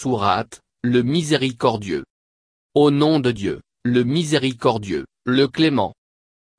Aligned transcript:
Sourate, 0.00 0.60
le 0.84 1.02
miséricordieux. 1.02 2.04
Au 2.74 2.92
nom 2.92 3.18
de 3.18 3.32
Dieu, 3.32 3.62
le 3.82 4.04
miséricordieux, 4.04 5.06
le 5.24 5.48
clément. 5.48 5.92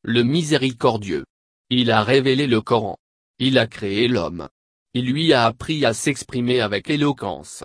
Le 0.03 0.23
miséricordieux. 0.23 1.23
Il 1.69 1.89
a 1.89 2.03
révélé 2.03 2.47
le 2.47 2.59
Coran. 2.59 2.97
Il 3.39 3.57
a 3.57 3.65
créé 3.65 4.09
l'homme. 4.09 4.49
Il 4.93 5.05
lui 5.05 5.31
a 5.31 5.45
appris 5.45 5.85
à 5.85 5.93
s'exprimer 5.93 6.59
avec 6.59 6.89
éloquence. 6.89 7.63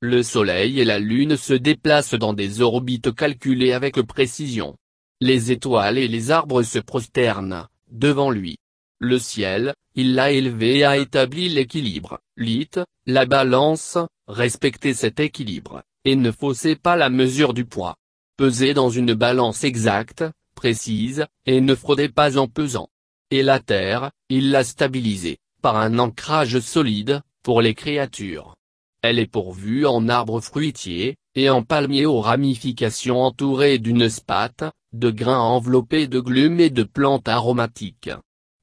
Le 0.00 0.22
soleil 0.22 0.78
et 0.78 0.84
la 0.84 1.00
lune 1.00 1.36
se 1.36 1.54
déplacent 1.54 2.14
dans 2.14 2.32
des 2.32 2.60
orbites 2.60 3.12
calculées 3.12 3.72
avec 3.72 4.00
précision. 4.02 4.76
Les 5.20 5.50
étoiles 5.50 5.98
et 5.98 6.06
les 6.06 6.30
arbres 6.30 6.62
se 6.62 6.78
prosternent, 6.78 7.66
devant 7.90 8.30
lui. 8.30 8.58
Le 9.00 9.18
ciel, 9.18 9.74
il 9.96 10.14
l'a 10.14 10.30
élevé 10.30 10.78
et 10.78 10.84
a 10.84 10.96
établi 10.96 11.48
l'équilibre. 11.48 12.20
Lit, 12.36 12.70
la 13.06 13.26
balance, 13.26 13.98
respectez 14.28 14.94
cet 14.94 15.20
équilibre, 15.20 15.82
et 16.04 16.16
ne 16.16 16.30
faussez 16.30 16.76
pas 16.76 16.96
la 16.96 17.10
mesure 17.10 17.54
du 17.54 17.64
poids. 17.64 17.96
Pesez 18.36 18.74
dans 18.74 18.90
une 18.90 19.14
balance 19.14 19.64
exacte, 19.64 20.24
précise, 20.54 21.26
et 21.46 21.60
ne 21.60 21.74
fraudez 21.74 22.08
pas 22.08 22.38
en 22.38 22.48
pesant. 22.48 22.88
Et 23.30 23.42
la 23.42 23.60
terre, 23.60 24.10
il 24.28 24.50
l'a 24.50 24.64
stabilisée, 24.64 25.38
par 25.62 25.76
un 25.76 25.98
ancrage 25.98 26.60
solide, 26.60 27.22
pour 27.42 27.60
les 27.60 27.74
créatures. 27.74 28.54
Elle 29.02 29.18
est 29.18 29.30
pourvue 29.30 29.86
en 29.86 30.08
arbres 30.08 30.40
fruitiers, 30.40 31.16
et 31.34 31.50
en 31.50 31.62
palmiers 31.62 32.06
aux 32.06 32.20
ramifications 32.20 33.22
entourées 33.22 33.78
d'une 33.78 34.08
spate, 34.08 34.64
de 34.92 35.10
grains 35.10 35.40
enveloppés 35.40 36.08
de 36.08 36.20
glumes 36.20 36.60
et 36.60 36.70
de 36.70 36.82
plantes 36.82 37.28
aromatiques. 37.28 38.10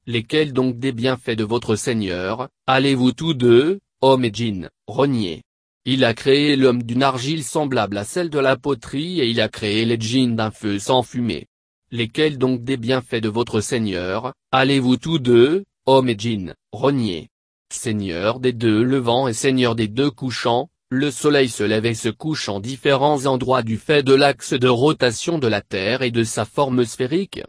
Lesquels 0.06 0.52
donc 0.52 0.78
des 0.78 0.92
bienfaits 0.92 1.36
de 1.36 1.44
votre 1.44 1.76
Seigneur, 1.76 2.48
allez-vous 2.66 3.12
tous 3.12 3.32
deux, 3.32 3.80
hommes 4.02 4.24
et 4.24 4.32
djinns, 4.32 4.68
renier 4.86 5.42
Il 5.86 6.02
a 6.06 6.14
créé 6.14 6.56
l'homme 6.56 6.82
d'une 6.82 7.02
argile 7.02 7.44
semblable 7.44 7.98
à 7.98 8.04
celle 8.04 8.30
de 8.30 8.38
la 8.38 8.56
poterie 8.56 9.20
et 9.20 9.28
il 9.28 9.38
a 9.42 9.50
créé 9.50 9.84
les 9.84 10.00
djinns 10.00 10.34
d'un 10.34 10.50
feu 10.50 10.78
sans 10.78 11.02
fumée. 11.02 11.46
Lesquels 11.90 12.38
donc 12.38 12.64
des 12.64 12.78
bienfaits 12.78 13.20
de 13.20 13.28
votre 13.28 13.60
Seigneur, 13.60 14.32
allez-vous 14.50 14.96
tous 14.96 15.18
deux, 15.18 15.64
hommes 15.84 16.08
et 16.08 16.16
djinns, 16.18 16.54
renier 16.72 17.28
Seigneur 17.70 18.40
des 18.40 18.54
deux 18.54 18.82
levants 18.82 19.28
et 19.28 19.34
Seigneur 19.34 19.74
des 19.74 19.86
deux 19.86 20.10
couchants, 20.10 20.70
le 20.88 21.10
soleil 21.10 21.50
se 21.50 21.62
lève 21.62 21.84
et 21.84 21.92
se 21.92 22.08
couche 22.08 22.48
en 22.48 22.60
différents 22.60 23.26
endroits 23.26 23.62
du 23.62 23.76
fait 23.76 24.02
de 24.02 24.14
l'axe 24.14 24.54
de 24.54 24.68
rotation 24.68 25.38
de 25.38 25.48
la 25.48 25.60
Terre 25.60 26.00
et 26.00 26.10
de 26.10 26.24
sa 26.24 26.46
forme 26.46 26.86
sphérique. 26.86 27.42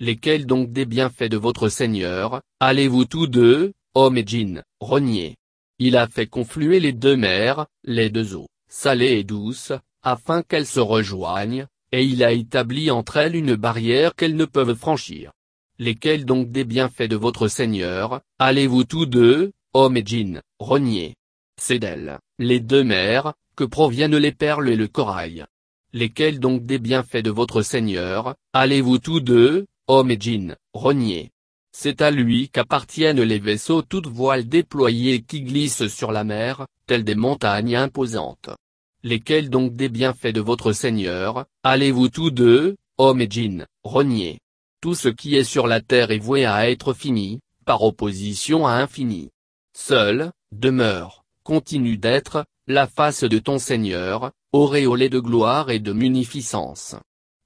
Lesquels 0.00 0.46
donc 0.46 0.72
des 0.72 0.86
bienfaits 0.86 1.30
de 1.30 1.36
votre 1.36 1.68
Seigneur, 1.68 2.40
allez-vous 2.58 3.04
tous 3.04 3.28
deux, 3.28 3.74
hommes 3.94 4.18
et 4.18 4.26
djinns, 4.26 4.64
renier 4.80 5.36
Il 5.78 5.96
a 5.96 6.06
fait 6.06 6.26
confluer 6.26 6.80
les 6.80 6.92
deux 6.92 7.16
mers, 7.16 7.66
les 7.84 8.08
deux 8.08 8.34
eaux, 8.34 8.48
salées 8.68 9.18
et 9.18 9.24
douces, 9.24 9.72
afin 10.02 10.42
qu'elles 10.42 10.66
se 10.66 10.80
rejoignent, 10.80 11.66
et 11.92 12.02
il 12.02 12.24
a 12.24 12.32
établi 12.32 12.90
entre 12.90 13.18
elles 13.18 13.36
une 13.36 13.56
barrière 13.56 14.14
qu'elles 14.14 14.36
ne 14.36 14.46
peuvent 14.46 14.74
franchir. 14.74 15.32
Lesquels 15.78 16.24
donc 16.24 16.50
des 16.50 16.64
bienfaits 16.64 17.08
de 17.08 17.16
votre 17.16 17.48
Seigneur, 17.48 18.22
allez-vous 18.38 18.84
tous 18.84 19.04
deux, 19.04 19.52
hommes 19.74 19.98
et 19.98 20.02
djinns, 20.04 20.40
renier 20.58 21.14
C'est 21.60 21.78
d'elles, 21.78 22.18
les 22.38 22.60
deux 22.60 22.84
mers, 22.84 23.34
que 23.54 23.64
proviennent 23.64 24.16
les 24.16 24.32
perles 24.32 24.70
et 24.70 24.76
le 24.76 24.88
corail? 24.88 25.44
Lesquels 25.92 26.40
donc 26.40 26.64
des 26.64 26.78
bienfaits 26.78 27.22
de 27.22 27.30
votre 27.30 27.60
Seigneur, 27.60 28.34
allez-vous 28.54 28.98
tous 28.98 29.20
deux, 29.20 29.66
hommes 29.86 30.10
et 30.10 30.18
djinns, 30.18 30.56
renier 30.72 31.30
C'est 31.78 32.00
à 32.00 32.10
lui 32.10 32.48
qu'appartiennent 32.48 33.20
les 33.20 33.38
vaisseaux 33.38 33.82
toutes 33.82 34.06
voiles 34.06 34.48
déployées 34.48 35.20
qui 35.20 35.42
glissent 35.42 35.88
sur 35.88 36.10
la 36.10 36.24
mer, 36.24 36.66
telles 36.86 37.04
des 37.04 37.14
montagnes 37.14 37.76
imposantes. 37.76 38.48
Lesquels 39.02 39.50
donc 39.50 39.76
des 39.76 39.90
bienfaits 39.90 40.32
de 40.32 40.40
votre 40.40 40.72
Seigneur, 40.72 41.44
allez-vous 41.62 42.08
tous 42.08 42.30
deux, 42.30 42.76
hommes 42.96 43.20
et 43.20 43.28
djinns, 43.28 43.66
renier 43.84 44.38
tout 44.80 44.94
ce 44.94 45.10
qui 45.10 45.36
est 45.36 45.44
sur 45.44 45.66
la 45.66 45.82
terre 45.82 46.12
est 46.12 46.18
voué 46.18 46.46
à 46.46 46.70
être 46.70 46.94
fini, 46.94 47.40
par 47.66 47.82
opposition 47.82 48.66
à 48.66 48.72
infini. 48.72 49.28
Seul, 49.76 50.30
demeure, 50.52 51.24
continue 51.42 51.98
d'être, 51.98 52.46
la 52.66 52.86
face 52.86 53.24
de 53.24 53.38
ton 53.38 53.58
Seigneur, 53.58 54.32
auréolée 54.52 55.10
de 55.10 55.18
gloire 55.18 55.70
et 55.70 55.78
de 55.78 55.92
munificence. 55.92 56.96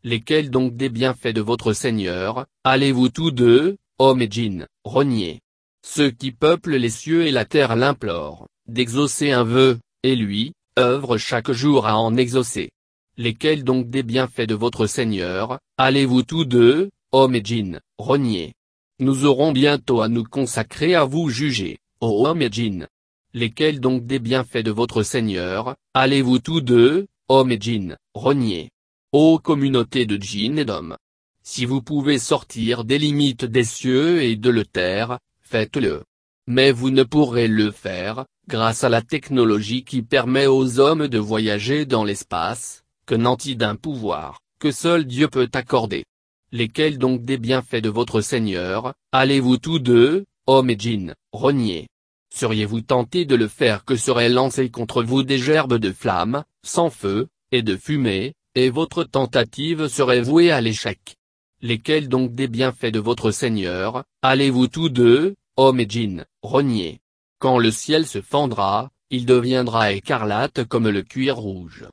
Lesquels 0.05 0.51
donc 0.51 0.77
des 0.77 0.89
bienfaits 0.89 1.35
de 1.35 1.41
votre 1.41 1.73
Seigneur, 1.73 2.47
allez-vous 2.63 3.09
tous 3.09 3.33
deux, 3.33 3.77
hommes 4.01 4.23
et 4.23 4.31
djinns, 4.31 4.67
renier 4.83 5.41
Ceux 5.87 6.11
qui 6.11 6.33
peuplent 6.33 6.77
les 6.77 6.89
cieux 6.89 7.27
et 7.27 7.31
la 7.31 7.45
terre 7.45 7.77
l'implorent, 7.77 8.49
d'exaucer 8.67 9.31
un 9.31 9.45
vœu, 9.45 9.79
et 10.03 10.17
lui, 10.17 10.53
œuvre 10.79 11.19
chaque 11.19 11.53
jour 11.53 11.87
à 11.87 11.99
en 11.99 12.17
exaucer. 12.17 12.71
Lesquels 13.19 13.63
donc 13.63 13.91
des 13.91 14.03
bienfaits 14.03 14.49
de 14.49 14.55
votre 14.55 14.87
Seigneur, 14.87 15.59
allez-vous 15.77 16.23
tous 16.23 16.47
deux, 16.47 16.89
hommes 17.13 17.35
et 17.35 17.45
djinns, 17.45 17.81
renier. 17.99 18.55
Nous 19.01 19.27
aurons 19.27 19.53
bientôt 19.53 20.01
à 20.01 20.09
nous 20.09 20.25
consacrer 20.25 20.95
à 20.95 21.05
vous 21.05 21.29
juger, 21.29 21.77
ô 22.01 22.27
hommes 22.27 22.41
et 22.41 22.51
djinns. 22.51 22.87
Lesquels 23.35 23.81
donc 23.81 24.07
des 24.07 24.19
bienfaits 24.19 24.65
de 24.65 24.71
votre 24.71 25.03
Seigneur, 25.03 25.77
allez-vous 25.93 26.39
tous 26.39 26.63
deux, 26.63 27.07
hommes 27.29 27.53
et 27.53 27.61
djinns, 27.61 27.99
renier. 28.15 28.71
Ô 29.13 29.39
communauté 29.39 30.07
de 30.07 30.17
djinns 30.17 30.59
et 30.59 30.65
d'hommes. 30.65 30.97
Si 31.43 31.65
vous 31.65 31.83
pouvez 31.83 32.19
sortir 32.19 32.85
des 32.85 32.99
limites 32.99 33.45
des 33.45 33.65
cieux 33.65 34.23
et 34.23 34.37
de 34.37 34.63
terre, 34.63 35.19
faites-le. 35.41 36.05
Mais 36.47 36.71
vous 36.73 36.91
ne 36.91 37.03
pourrez 37.03 37.49
le 37.49 37.71
faire, 37.71 38.27
grâce 38.49 38.85
à 38.85 38.89
la 38.89 39.03
technologie 39.03 39.85
qui 39.85 40.03
permet 40.03 40.47
aux 40.47 40.81
hommes 40.81 41.09
de 41.09 41.19
voyager 41.19 41.87
dans 41.87 42.05
l'espace, 42.05 42.83
que 43.07 43.15
nanti 43.15 43.57
d'un 43.57 43.77
pouvoir, 43.77 44.41
que 44.59 44.71
seul 44.71 45.05
Dieu 45.05 45.29
peut 45.29 45.49
accorder. 45.55 46.05
Lesquels 46.53 46.99
donc 46.99 47.23
des 47.23 47.39
bienfaits 47.39 47.83
de 47.83 47.89
votre 47.89 48.21
Seigneur, 48.21 48.95
allez-vous 49.13 49.59
tous 49.59 49.79
deux, 49.79 50.25
hommes 50.47 50.71
et 50.71 50.79
djinns, 50.79 51.15
renier? 51.33 51.87
Seriez-vous 52.35 52.81
tentés 52.81 53.25
de 53.25 53.37
le 53.37 53.49
faire 53.49 53.85
que 53.85 53.97
seraient 53.97 54.29
lancés 54.29 54.71
contre 54.71 55.03
vous 55.03 55.23
des 55.23 55.39
gerbes 55.39 55.79
de 55.79 55.93
flammes, 55.93 56.45
sans 56.65 56.91
feu, 56.91 57.29
et 57.51 57.63
de 57.63 57.77
fumée, 57.77 58.35
et 58.55 58.71
votre 58.71 59.05
tentative 59.05 59.89
serait 59.89 60.23
vouée 60.23 60.51
à 60.51 60.61
l'échec? 60.61 61.17
Lesquels 61.63 62.09
donc 62.09 62.33
des 62.33 62.49
bienfaits 62.49 62.87
de 62.87 63.01
votre 63.01 63.33
Seigneur, 63.33 64.05
allez-vous 64.23 64.69
tous 64.69 64.89
deux, 64.89 65.35
hommes 65.59 65.79
et 65.81 65.87
djinns, 65.87 66.25
renier? 66.41 67.01
Quand 67.39 67.59
le 67.59 67.71
ciel 67.71 68.07
se 68.07 68.23
fendra, 68.23 68.91
il 69.11 69.27
deviendra 69.27 69.93
écarlate 69.93 70.65
comme 70.65 70.89
le 70.89 71.03
cuir 71.03 71.37
rouge. 71.37 71.85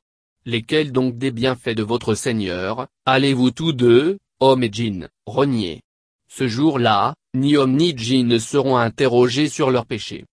Lesquels 0.45 0.93
donc 0.93 1.17
des 1.17 1.31
bienfaits 1.31 1.75
de 1.75 1.83
votre 1.83 2.15
Seigneur, 2.15 2.87
allez-vous 3.05 3.51
tous 3.51 3.73
deux, 3.73 4.19
hommes 4.39 4.63
et 4.63 4.71
djinns, 4.71 5.09
renier? 5.25 5.81
Ce 6.29 6.47
jour-là, 6.47 7.13
ni 7.33 7.57
hommes 7.57 7.75
ni 7.75 7.93
djinns 7.97 8.27
ne 8.27 8.39
seront 8.39 8.77
interrogés 8.77 9.49
sur 9.49 9.69
leurs 9.69 9.85
péchés. 9.85 10.23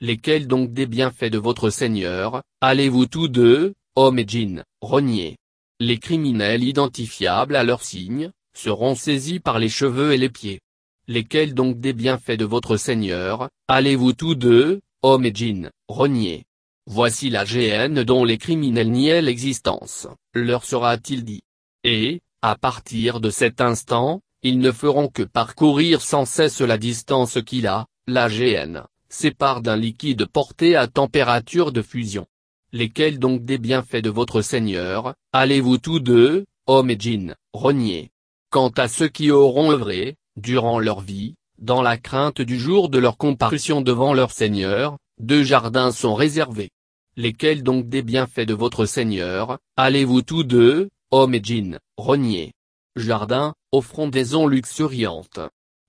Lesquels 0.00 0.46
donc 0.46 0.72
des 0.72 0.86
bienfaits 0.86 1.32
de 1.32 1.38
votre 1.38 1.68
Seigneur, 1.68 2.42
allez-vous 2.60 3.06
tous 3.06 3.26
deux, 3.26 3.74
hommes 3.96 4.20
et 4.20 4.28
djinns, 4.28 4.62
renier? 4.80 5.36
Les 5.80 5.98
criminels 5.98 6.62
identifiables 6.62 7.56
à 7.56 7.64
leurs 7.64 7.82
signes, 7.82 8.30
seront 8.54 8.94
saisis 8.94 9.40
par 9.40 9.58
les 9.58 9.68
cheveux 9.68 10.12
et 10.12 10.18
les 10.18 10.30
pieds. 10.30 10.60
Lesquels 11.06 11.52
donc 11.52 11.80
des 11.80 11.92
bienfaits 11.92 12.38
de 12.38 12.44
votre 12.46 12.76
Seigneur, 12.76 13.50
allez-vous 13.68 14.14
tous 14.14 14.34
deux, 14.34 14.80
hommes 15.02 15.26
et 15.26 15.34
djinns, 15.34 15.70
renier 15.88 16.44
Voici 16.86 17.30
la 17.30 17.44
GN 17.44 18.04
dont 18.04 18.24
les 18.24 18.38
criminels 18.38 18.90
niaient 18.90 19.22
l'existence, 19.22 20.06
leur 20.34 20.64
sera-t-il 20.64 21.24
dit. 21.24 21.42
Et, 21.82 22.20
à 22.42 22.56
partir 22.56 23.20
de 23.20 23.30
cet 23.30 23.60
instant, 23.60 24.20
ils 24.42 24.58
ne 24.58 24.70
feront 24.70 25.08
que 25.08 25.22
parcourir 25.22 26.02
sans 26.02 26.26
cesse 26.26 26.60
la 26.60 26.76
distance 26.76 27.38
qu'il 27.44 27.66
a, 27.66 27.86
la 28.06 28.28
GN, 28.28 28.82
sépare 29.08 29.62
d'un 29.62 29.76
liquide 29.76 30.26
porté 30.26 30.76
à 30.76 30.86
température 30.86 31.72
de 31.72 31.80
fusion. 31.80 32.26
Lesquels 32.72 33.18
donc 33.18 33.44
des 33.44 33.58
bienfaits 33.58 34.02
de 34.02 34.10
votre 34.10 34.42
Seigneur, 34.42 35.14
allez-vous 35.32 35.78
tous 35.78 36.00
deux, 36.00 36.44
hommes 36.66 36.90
et 36.90 36.98
djinns, 36.98 37.34
renier 37.54 38.10
Quant 38.54 38.70
à 38.76 38.86
ceux 38.86 39.08
qui 39.08 39.32
auront 39.32 39.72
œuvré, 39.72 40.14
durant 40.36 40.78
leur 40.78 41.00
vie, 41.00 41.34
dans 41.58 41.82
la 41.82 41.96
crainte 41.96 42.40
du 42.40 42.56
jour 42.56 42.88
de 42.88 43.00
leur 43.00 43.16
comparution 43.16 43.80
devant 43.80 44.14
leur 44.14 44.30
Seigneur, 44.30 44.96
deux 45.18 45.42
jardins 45.42 45.90
sont 45.90 46.14
réservés. 46.14 46.70
Lesquels 47.16 47.64
donc 47.64 47.88
des 47.88 48.02
bienfaits 48.02 48.46
de 48.46 48.54
votre 48.54 48.86
Seigneur, 48.86 49.58
allez-vous 49.76 50.22
tous 50.22 50.44
deux, 50.44 50.88
hommes 51.10 51.34
et 51.34 51.42
djinns, 51.42 51.80
renier? 51.96 52.52
Jardin, 52.94 53.54
offrons 53.72 54.06
des 54.06 54.36
ondes 54.36 54.52
luxuriantes. 54.52 55.40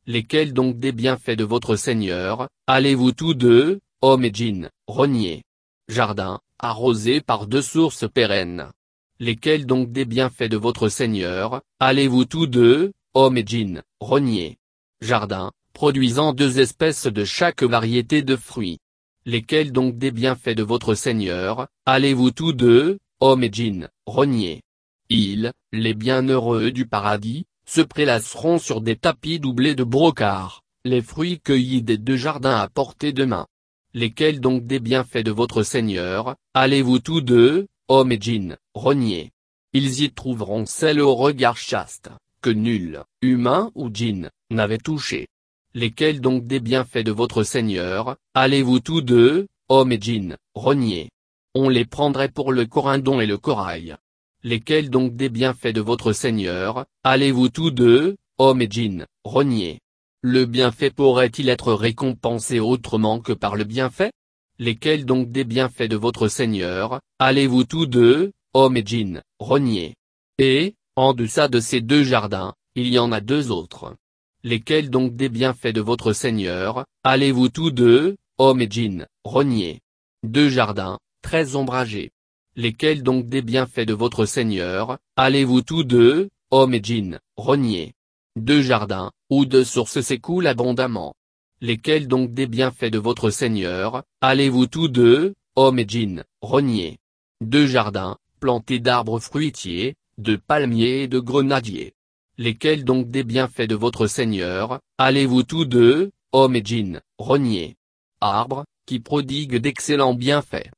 Lesquels 0.08 0.52
donc 0.52 0.80
des 0.80 0.92
bienfaits 0.92 1.38
de 1.38 1.44
votre 1.44 1.76
Seigneur, 1.76 2.48
allez-vous 2.66 3.12
tous 3.12 3.36
deux, 3.36 3.80
hommes 4.02 4.26
et 4.26 4.34
djinns, 4.34 4.72
renier? 4.88 5.44
Jardin, 5.88 6.40
arrosé 6.58 7.22
par 7.22 7.46
deux 7.46 7.62
sources 7.62 8.10
pérennes. 8.12 8.72
Lesquels 9.22 9.66
donc 9.66 9.94
des 9.94 10.04
bienfaits 10.04 10.50
de 10.50 10.58
votre 10.58 10.90
Seigneur, 10.90 11.62
allez-vous 11.80 12.26
tous 12.26 12.48
deux, 12.48 12.92
hommes 13.14 13.38
et 13.38 13.46
djinns, 13.46 13.82
renier? 14.02 14.58
Jardin, 15.00 15.54
produisant 15.72 16.34
deux 16.34 16.60
espèces 16.60 17.08
de 17.08 17.24
chaque 17.24 17.64
variété 17.64 18.24
de 18.24 18.36
fruits. 18.36 18.80
Lesquels 19.26 19.72
donc 19.72 19.98
des 19.98 20.12
bienfaits 20.12 20.50
de 20.58 20.64
votre 20.64 20.96
Seigneur, 20.96 21.68
allez-vous 21.86 22.32
tous 22.32 22.52
deux, 22.52 22.98
hommes 23.22 23.46
et 23.46 23.50
djinns, 23.50 23.88
renier? 24.06 24.64
Ils, 25.10 25.54
les 25.72 25.94
bienheureux 25.94 26.72
du 26.72 26.86
paradis, 26.86 27.46
se 27.66 27.80
prélasseront 27.80 28.60
sur 28.60 28.82
des 28.82 28.98
tapis 28.98 29.40
doublés 29.40 29.76
de 29.76 29.86
brocart, 29.86 30.62
les 30.84 31.02
fruits 31.02 31.40
cueillis 31.40 31.84
des 31.84 31.98
deux 31.98 32.18
jardins 32.18 32.58
à 32.58 32.68
portée 32.68 33.14
de 33.14 33.24
main. 33.24 33.48
Lesquels 33.94 34.42
donc 34.42 34.66
des 34.66 34.82
bienfaits 34.82 35.24
de 35.24 35.32
votre 35.32 35.64
Seigneur, 35.64 36.36
allez-vous 36.54 37.00
tous 37.00 37.22
deux, 37.22 37.68
hommes 37.88 38.12
et 38.12 38.20
djinns, 38.20 38.58
renier 38.74 39.32
Ils 39.74 40.02
y 40.02 40.12
trouveront 40.12 40.66
celle 40.66 41.02
au 41.02 41.14
regard 41.14 41.58
chaste, 41.58 42.10
que 42.42 42.50
nul, 42.50 43.04
humain 43.22 43.72
ou 43.76 43.90
djinn, 43.94 44.30
n'avait 44.50 44.78
touché. 44.78 45.28
Lesquels 45.74 46.22
donc 46.22 46.48
des 46.48 46.60
bienfaits 46.60 47.04
de 47.06 47.12
votre 47.12 47.44
Seigneur, 47.44 48.16
allez-vous 48.34 48.80
tous 48.80 49.02
deux, 49.02 49.48
hommes 49.70 49.92
et 49.92 50.00
djinns, 50.02 50.38
renier 50.56 51.10
On 51.54 51.70
les 51.70 51.86
prendrait 51.86 52.30
pour 52.30 52.52
le 52.52 52.66
corindon 52.66 53.20
et 53.20 53.28
le 53.28 53.38
corail. 53.38 53.98
Lesquels 54.44 54.90
donc 54.90 55.16
des 55.16 55.30
bienfaits 55.30 55.74
de 55.74 55.82
votre 55.82 56.14
Seigneur, 56.14 56.86
allez-vous 57.04 57.50
tous 57.50 57.72
deux, 57.72 58.16
hommes 58.38 58.62
et 58.62 58.70
djinns, 58.70 59.06
renier 59.24 59.80
Le 60.22 60.46
bienfait 60.46 60.92
pourrait-il 60.92 61.50
être 61.50 61.74
récompensé 61.74 62.60
autrement 62.60 63.20
que 63.20 63.34
par 63.34 63.56
le 63.56 63.64
bienfait? 63.64 64.12
Lesquels 64.58 65.06
donc 65.06 65.32
des 65.32 65.44
bienfaits 65.44 65.90
de 65.90 65.98
votre 65.98 66.28
Seigneur, 66.28 67.00
allez-vous 67.20 67.66
tous 67.66 67.86
deux, 67.86 68.32
hommes 68.54 68.78
et 68.78 68.86
djinns, 68.86 69.22
renier? 69.40 69.96
Et, 70.38 70.76
en 70.96 71.14
deçà 71.14 71.48
de 71.48 71.60
ces 71.60 71.82
deux 71.82 72.04
jardins, 72.04 72.54
il 72.76 72.88
y 72.88 73.00
en 73.00 73.12
a 73.12 73.22
deux 73.22 73.52
autres 73.52 73.96
lesquels 74.46 74.92
donc 74.92 75.16
des 75.16 75.28
bienfaits 75.28 75.74
de 75.74 75.82
votre 75.82 76.14
Seigneur, 76.14 76.86
allez-vous 77.04 77.50
tous 77.50 77.72
deux, 77.72 78.16
hommes 78.38 78.62
et 78.62 78.70
djinns, 78.70 79.08
renier? 79.24 79.82
Deux 80.22 80.50
jardins, 80.50 81.00
très 81.24 81.56
ombragés. 81.56 82.12
Lesquels 82.56 83.02
donc 83.02 83.26
des 83.26 83.42
bienfaits 83.42 83.88
de 83.88 83.96
votre 83.96 84.28
Seigneur, 84.28 85.00
allez-vous 85.16 85.64
tous 85.64 85.84
deux, 85.84 86.30
hommes 86.52 86.76
et 86.76 86.84
djinns, 86.84 87.20
renier? 87.38 87.96
Deux 88.36 88.62
jardins, 88.62 89.12
où 89.32 89.46
deux 89.46 89.64
sources 89.64 90.02
s'écoulent 90.02 90.46
abondamment. 90.46 91.16
Lesquels 91.68 92.08
donc 92.08 92.32
des 92.32 92.46
bienfaits 92.46 92.92
de 92.92 93.00
votre 93.00 93.32
Seigneur, 93.32 94.04
allez-vous 94.22 94.68
tous 94.68 94.88
deux, 94.88 95.34
hommes 95.56 95.80
et 95.80 95.86
djinns, 95.88 96.24
renier. 96.40 97.00
Deux 97.42 97.66
jardins, 97.66 98.18
plantés 98.40 98.78
d'arbres 98.78 99.18
fruitiers, 99.18 99.96
de 100.20 100.36
palmiers 100.36 101.02
et 101.02 101.08
de 101.08 101.18
grenadiers. 101.18 101.94
Lesquels 102.38 102.84
donc 102.84 103.10
des 103.10 103.24
bienfaits 103.24 103.68
de 103.68 103.74
votre 103.74 104.06
Seigneur, 104.06 104.80
allez-vous 105.00 105.42
tous 105.42 105.66
deux, 105.66 106.12
hommes 106.34 106.56
et 106.56 106.62
djinns, 106.64 107.02
renier. 107.18 107.78
Arbres, 108.22 108.66
qui 108.86 109.00
prodiguent 109.00 109.58
d'excellents 109.58 110.14
bienfaits. 110.14 110.70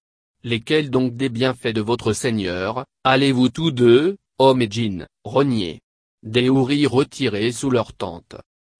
Lesquels 0.46 0.90
donc 0.90 1.18
des 1.18 1.28
bienfaits 1.28 1.76
de 1.76 1.82
votre 1.82 2.14
Seigneur, 2.14 2.86
allez-vous 3.04 3.50
tous 3.50 3.72
deux, 3.72 4.16
hommes 4.40 4.62
et 4.62 4.72
djinns, 4.72 5.06
renier. 5.26 5.82
Des 6.24 6.48
houris 6.48 6.88
retirés 6.88 7.52
sous 7.52 7.72
leur 7.72 7.92
tente. 7.92 8.38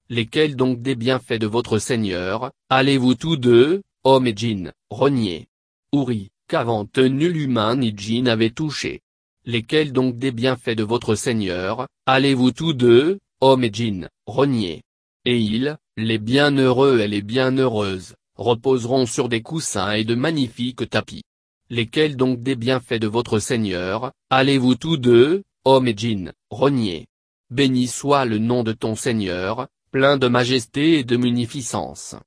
Lesquels 0.10 0.56
donc 0.56 0.82
des 0.82 0.96
bienfaits 0.96 1.34
de 1.34 1.48
votre 1.48 1.80
Seigneur, 1.80 2.52
allez-vous 2.70 3.16
tous 3.16 3.36
deux, 3.36 3.82
hommes 4.06 4.28
et 4.28 4.34
djinns, 4.34 4.72
renier? 4.90 5.48
Houris, 5.92 6.30
qu'avant 6.48 6.88
nul 6.98 7.36
humain 7.36 7.76
ni 7.76 7.94
djinn 7.94 8.24
n'avait 8.24 8.52
touché. 8.52 9.02
Lesquels 9.46 9.92
donc 9.92 10.18
des 10.18 10.32
bienfaits 10.32 10.78
de 10.78 10.84
votre 10.84 11.16
Seigneur, 11.16 11.88
allez-vous 12.06 12.52
tous 12.52 12.72
deux, 12.72 13.20
hommes 13.42 13.66
et 13.66 13.70
djinns, 13.74 14.08
renier? 14.26 14.82
Et 15.26 15.40
ils, 15.42 15.78
les 15.98 16.20
bienheureux 16.20 17.02
et 17.02 17.10
les 17.10 17.22
bienheureuses, 17.22 18.16
reposeront 18.38 19.08
sur 19.08 19.28
des 19.28 19.42
coussins 19.42 19.92
et 19.92 20.06
de 20.06 20.16
magnifiques 20.16 20.90
tapis. 20.90 21.24
Lesquels 21.70 22.16
donc 22.16 22.42
des 22.42 22.56
bienfaits 22.56 23.02
de 23.02 23.08
votre 23.08 23.40
Seigneur, 23.40 24.14
allez-vous 24.30 24.76
tous 24.76 24.96
deux, 24.96 25.44
hommes 25.66 25.90
et 25.90 25.98
djinns, 25.98 26.32
renier? 26.50 27.08
Béni 27.50 27.88
soit 27.88 28.24
le 28.24 28.38
nom 28.38 28.64
de 28.64 28.72
ton 28.72 28.96
Seigneur, 28.96 29.68
plein 29.92 30.18
de 30.18 30.28
majesté 30.28 31.00
et 31.00 31.04
de 31.04 31.18
munificence. 31.18 32.18